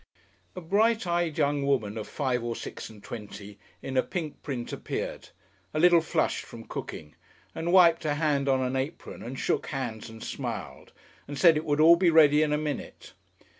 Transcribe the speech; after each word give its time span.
A 0.55 0.61
bright 0.61 1.05
eyed 1.05 1.37
young 1.37 1.63
woman 1.63 1.95
of 1.95 2.07
five 2.07 2.43
or 2.43 2.55
six 2.55 2.89
and 2.89 3.03
twenty 3.03 3.59
in 3.83 3.97
a 3.97 4.01
pink 4.01 4.41
print 4.41 4.73
appeared, 4.73 5.29
a 5.75 5.79
little 5.79 6.01
flushed 6.01 6.43
from 6.43 6.63
cooking, 6.65 7.13
and 7.53 7.71
wiped 7.71 8.03
a 8.05 8.15
hand 8.15 8.49
on 8.49 8.61
an 8.63 8.75
apron 8.75 9.21
and 9.21 9.37
shook 9.37 9.67
hands 9.67 10.09
and 10.09 10.23
smiled, 10.23 10.91
and 11.27 11.37
said 11.37 11.55
it 11.55 11.65
would 11.65 11.79
all 11.79 11.97
be 11.97 12.09
ready 12.09 12.41
in 12.41 12.51
a 12.51 12.57
minute. 12.57 13.13